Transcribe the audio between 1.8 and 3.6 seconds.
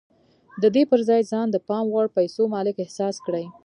وړ پيسو مالک احساس کړئ.